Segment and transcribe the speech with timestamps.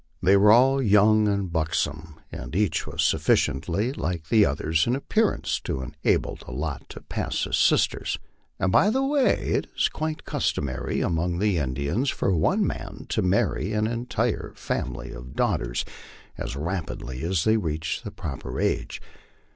[0.19, 4.95] They were all young and bux om, and each was sufficiently like the others in
[4.95, 8.17] appearance to have enabled the lot to pass as sisters;
[8.57, 13.21] and, by the way, it is quite customary among the Indians for one man to
[13.21, 15.85] marry an entire family of daughters
[16.35, 19.03] as rapidly as they reach the proper age.